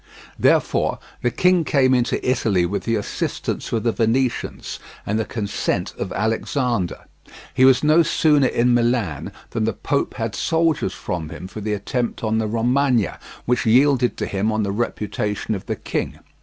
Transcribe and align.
Therefore 0.39 0.97
the 1.21 1.29
king 1.29 1.63
came 1.63 1.93
into 1.93 2.17
Italy 2.27 2.65
with 2.65 2.85
the 2.85 2.95
assistance 2.95 3.71
of 3.71 3.83
the 3.83 3.91
Venetians 3.91 4.79
and 5.05 5.19
the 5.19 5.25
consent 5.25 5.93
of 5.95 6.11
Alexander. 6.11 7.05
He 7.53 7.65
was 7.65 7.83
no 7.83 8.01
sooner 8.01 8.47
in 8.47 8.73
Milan 8.73 9.31
than 9.51 9.65
the 9.65 9.73
Pope 9.73 10.15
had 10.15 10.33
soldiers 10.33 10.93
from 10.93 11.29
him 11.29 11.47
for 11.47 11.61
the 11.61 11.73
attempt 11.73 12.23
on 12.23 12.39
the 12.39 12.47
Romagna, 12.47 13.19
which 13.45 13.67
yielded 13.67 14.17
to 14.17 14.25
him 14.25 14.51
on 14.51 14.63
the 14.63 14.71
reputation 14.71 15.53
of 15.53 15.67
the 15.67 15.75
king. 15.75 16.17